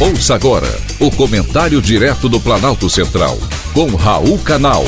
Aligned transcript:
Ouça 0.00 0.36
agora 0.36 0.68
o 1.00 1.10
comentário 1.10 1.82
direto 1.82 2.28
do 2.28 2.38
Planalto 2.38 2.88
Central, 2.88 3.36
com 3.74 3.96
Raul 3.96 4.38
Canal. 4.38 4.84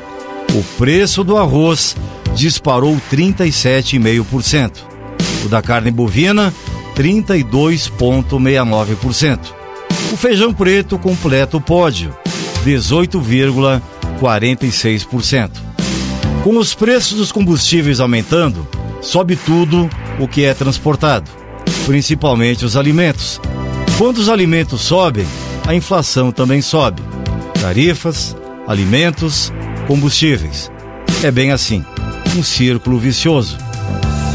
O 0.53 0.61
preço 0.77 1.23
do 1.23 1.37
arroz 1.37 1.95
disparou 2.35 2.99
37,5%. 3.11 4.71
O 5.45 5.49
da 5.49 5.61
carne 5.61 5.91
bovina, 5.91 6.53
32,69%. 6.95 9.39
O 10.11 10.17
feijão 10.17 10.53
preto 10.53 10.99
completa 10.99 11.55
o 11.55 11.61
pódio, 11.61 12.13
18,46%. 12.65 15.51
Com 16.43 16.57
os 16.57 16.73
preços 16.73 17.17
dos 17.17 17.31
combustíveis 17.31 18.01
aumentando, 18.01 18.67
sobe 18.99 19.37
tudo 19.37 19.89
o 20.19 20.27
que 20.27 20.43
é 20.43 20.53
transportado, 20.53 21.31
principalmente 21.85 22.65
os 22.65 22.75
alimentos. 22.75 23.39
Quando 23.97 24.17
os 24.17 24.27
alimentos 24.27 24.81
sobem, 24.81 25.25
a 25.65 25.73
inflação 25.73 26.29
também 26.31 26.61
sobe. 26.61 27.01
Tarifas, 27.61 28.35
alimentos, 28.67 29.53
combustíveis. 29.87 30.71
É 31.23 31.31
bem 31.31 31.51
assim 31.51 31.85
um 32.35 32.43
círculo 32.43 32.97
vicioso. 32.97 33.57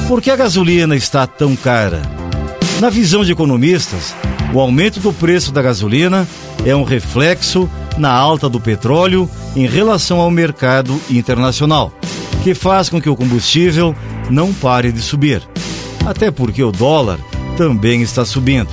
Por 0.06 0.20
que 0.20 0.30
a 0.30 0.36
gasolina 0.36 0.94
está 0.94 1.26
tão 1.26 1.56
cara? 1.56 2.02
Na 2.80 2.90
visão 2.90 3.24
de 3.24 3.32
economistas, 3.32 4.14
o 4.52 4.60
aumento 4.60 5.00
do 5.00 5.12
preço 5.12 5.50
da 5.50 5.62
gasolina 5.62 6.28
é 6.64 6.76
um 6.76 6.84
reflexo 6.84 7.68
na 7.96 8.12
alta 8.12 8.48
do 8.48 8.60
petróleo 8.60 9.28
em 9.54 9.66
relação 9.66 10.20
ao 10.20 10.30
mercado 10.30 11.00
internacional, 11.10 11.92
que 12.44 12.54
faz 12.54 12.88
com 12.88 13.00
que 13.00 13.08
o 13.08 13.16
combustível 13.16 13.94
não 14.30 14.52
pare 14.52 14.92
de 14.92 15.00
subir. 15.00 15.42
Até 16.04 16.30
porque 16.30 16.62
o 16.62 16.70
dólar 16.70 17.18
também 17.56 18.02
está 18.02 18.24
subindo. 18.24 18.68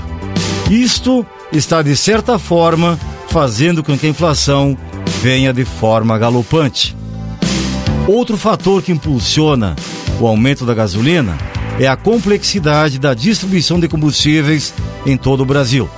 Isto 0.69 1.25
está, 1.51 1.81
de 1.81 1.95
certa 1.95 2.38
forma, 2.38 3.00
fazendo 3.29 3.83
com 3.83 3.97
que 3.97 4.06
a 4.06 4.09
inflação 4.09 4.78
venha 5.23 5.53
de 5.53 5.63
forma 5.63 6.17
galopante. 6.17 6.94
Outro 8.06 8.35
fator 8.35 8.84
que 8.84 8.91
impulsiona 8.91 9.73
o 10.19 10.28
aumento 10.28 10.66
da 10.66 10.73
gasolina 10.73 11.38
é 11.79 11.88
a 11.88 11.95
complexidade 11.95 13.00
da 13.00 13.13
distribuição 13.13 13.79
de 13.79 13.88
combustíveis 13.88 14.73
em 15.06 15.16
todo 15.16 15.39
o 15.39 15.45
Brasil, 15.45 15.89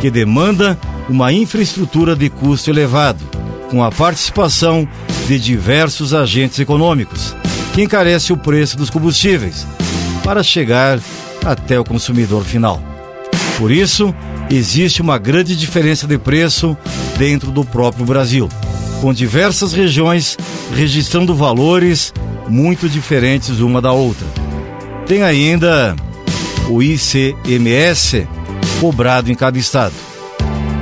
que 0.00 0.12
demanda 0.12 0.78
uma 1.08 1.32
infraestrutura 1.32 2.14
de 2.14 2.30
custo 2.30 2.70
elevado, 2.70 3.18
com 3.68 3.82
a 3.82 3.90
participação 3.90 4.88
de 5.26 5.40
diversos 5.40 6.14
agentes 6.14 6.60
econômicos, 6.60 7.34
que 7.74 7.82
encarece 7.82 8.32
o 8.32 8.36
preço 8.36 8.76
dos 8.76 8.90
combustíveis 8.90 9.66
para 10.22 10.44
chegar 10.44 11.00
até 11.44 11.80
o 11.80 11.84
consumidor 11.84 12.44
final. 12.44 12.80
Por 13.58 13.72
isso, 13.72 14.14
existe 14.48 15.02
uma 15.02 15.18
grande 15.18 15.56
diferença 15.56 16.06
de 16.06 16.16
preço 16.16 16.76
dentro 17.18 17.50
do 17.50 17.64
próprio 17.64 18.06
Brasil 18.06 18.48
com 19.00 19.12
diversas 19.12 19.72
regiões 19.72 20.36
registrando 20.74 21.34
valores 21.34 22.12
muito 22.48 22.88
diferentes 22.88 23.60
uma 23.60 23.80
da 23.80 23.92
outra. 23.92 24.26
Tem 25.06 25.22
ainda 25.22 25.94
o 26.68 26.82
ICMS 26.82 28.26
cobrado 28.80 29.30
em 29.30 29.34
cada 29.34 29.58
estado. 29.58 29.94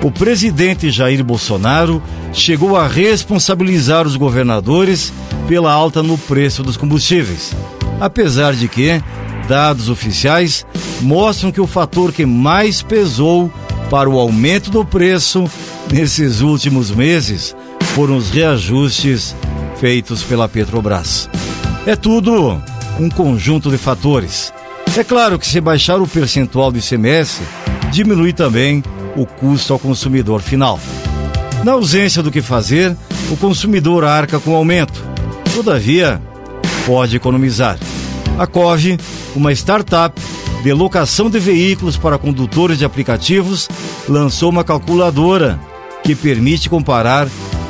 O 0.02 0.10
presidente 0.10 0.90
Jair 0.90 1.22
Bolsonaro 1.24 2.02
chegou 2.32 2.76
a 2.76 2.86
responsabilizar 2.86 4.06
os 4.06 4.16
governadores 4.16 5.12
pela 5.48 5.72
alta 5.72 6.02
no 6.02 6.18
preço 6.18 6.62
dos 6.62 6.76
combustíveis, 6.76 7.54
apesar 8.00 8.54
de 8.54 8.68
que 8.68 9.00
dados 9.48 9.88
oficiais 9.88 10.66
mostram 11.00 11.52
que 11.52 11.60
o 11.60 11.66
fator 11.66 12.12
que 12.12 12.26
mais 12.26 12.82
pesou 12.82 13.50
para 13.88 14.10
o 14.10 14.18
aumento 14.18 14.70
do 14.70 14.84
preço 14.84 15.48
nesses 15.90 16.40
últimos 16.40 16.90
meses 16.90 17.54
foram 17.96 18.18
os 18.18 18.28
reajustes 18.28 19.34
feitos 19.80 20.22
pela 20.22 20.46
Petrobras. 20.46 21.30
É 21.86 21.96
tudo 21.96 22.62
um 23.00 23.08
conjunto 23.08 23.70
de 23.70 23.78
fatores. 23.78 24.52
É 24.98 25.02
claro 25.02 25.38
que 25.38 25.46
se 25.46 25.62
baixar 25.62 25.98
o 25.98 26.06
percentual 26.06 26.70
do 26.70 26.76
ICMS, 26.76 27.40
diminui 27.90 28.34
também 28.34 28.84
o 29.16 29.24
custo 29.24 29.72
ao 29.72 29.78
consumidor 29.78 30.42
final. 30.42 30.78
Na 31.64 31.72
ausência 31.72 32.22
do 32.22 32.30
que 32.30 32.42
fazer, 32.42 32.94
o 33.30 33.36
consumidor 33.38 34.04
arca 34.04 34.38
com 34.38 34.54
aumento. 34.54 35.02
Todavia, 35.54 36.20
pode 36.84 37.16
economizar. 37.16 37.78
A 38.38 38.46
COVE, 38.46 38.98
uma 39.34 39.52
startup 39.52 40.20
de 40.62 40.72
locação 40.74 41.30
de 41.30 41.38
veículos 41.38 41.96
para 41.96 42.18
condutores 42.18 42.76
de 42.76 42.84
aplicativos, 42.84 43.70
lançou 44.06 44.50
uma 44.50 44.64
calculadora 44.64 45.58
que 46.04 46.14
permite 46.14 46.68
comparar 46.68 47.26